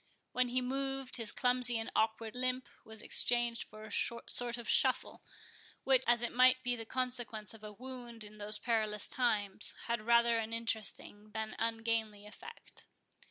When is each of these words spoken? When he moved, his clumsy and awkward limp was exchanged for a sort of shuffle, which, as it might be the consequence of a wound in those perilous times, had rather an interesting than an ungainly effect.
When 0.31 0.47
he 0.47 0.61
moved, 0.63 1.17
his 1.17 1.31
clumsy 1.31 1.77
and 1.77 1.91
awkward 1.95 2.33
limp 2.35 2.67
was 2.83 3.03
exchanged 3.03 3.65
for 3.65 3.83
a 3.83 3.91
sort 3.91 4.57
of 4.57 4.67
shuffle, 4.67 5.21
which, 5.83 6.03
as 6.07 6.23
it 6.23 6.33
might 6.33 6.63
be 6.63 6.75
the 6.75 6.87
consequence 6.87 7.53
of 7.53 7.63
a 7.63 7.71
wound 7.73 8.23
in 8.23 8.39
those 8.39 8.57
perilous 8.57 9.07
times, 9.07 9.75
had 9.85 10.01
rather 10.01 10.39
an 10.39 10.53
interesting 10.53 11.29
than 11.33 11.49
an 11.49 11.55
ungainly 11.75 12.25
effect. 12.25 12.83